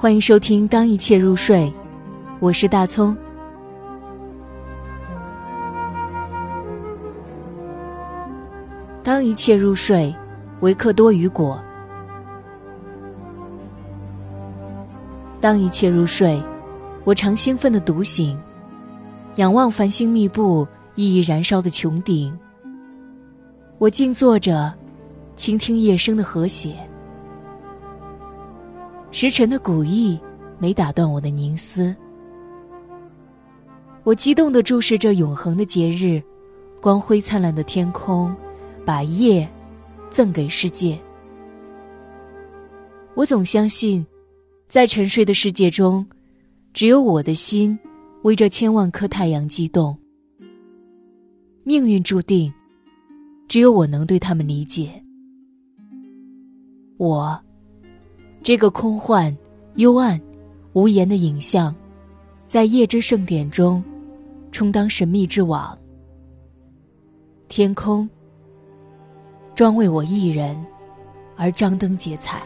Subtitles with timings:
[0.00, 1.66] 欢迎收听《当一切入睡》，
[2.38, 3.16] 我是大葱。
[9.02, 10.14] 当一切入睡，
[10.60, 11.60] 维克多·雨果。
[15.40, 16.40] 当一切入睡，
[17.02, 18.40] 我常兴奋的独醒，
[19.34, 22.38] 仰望繁星密布、熠熠燃烧的穹顶。
[23.78, 24.72] 我静坐着，
[25.34, 26.87] 倾听夜声的和谐。
[29.10, 30.18] 时辰的古意
[30.58, 31.94] 没打断我的凝思。
[34.04, 36.22] 我激动的注视着永恒的节日，
[36.80, 38.34] 光辉灿烂的天空，
[38.84, 39.48] 把夜
[40.10, 40.98] 赠给世界。
[43.14, 44.06] 我总相信。
[44.68, 46.06] 在沉睡的世界中，
[46.74, 47.76] 只有我的心
[48.22, 49.96] 为这千万颗太阳激动。
[51.64, 52.52] 命运注定，
[53.48, 55.02] 只有我能对他们理解。
[56.98, 57.42] 我，
[58.48, 59.36] 这个空幻、
[59.74, 60.18] 幽暗、
[60.72, 61.74] 无言的影像，
[62.46, 63.84] 在夜之盛典中，
[64.50, 65.78] 充当神秘之网。
[67.48, 68.08] 天空，
[69.54, 70.56] 专为我一人
[71.36, 72.40] 而张灯结彩。